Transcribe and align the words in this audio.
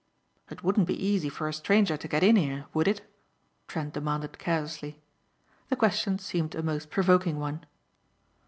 "It 0.49 0.63
wouldn't 0.63 0.87
be 0.87 0.95
easy 0.97 1.29
for 1.29 1.47
a 1.47 1.53
stranger 1.53 1.95
to 1.95 2.07
get 2.07 2.23
in 2.23 2.35
here, 2.35 2.65
would 2.73 2.87
it?" 2.87 3.07
Trent 3.67 3.93
demanded 3.93 4.39
carelessly. 4.39 4.99
The 5.69 5.75
question 5.75 6.17
seemed 6.17 6.55
a 6.55 6.63
most 6.63 6.89
provoking 6.89 7.37
one. 7.37 7.65